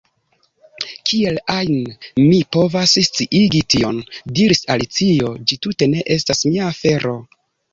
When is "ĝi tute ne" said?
5.53-6.03